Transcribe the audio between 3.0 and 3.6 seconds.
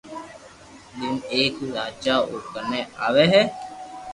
آوي ھي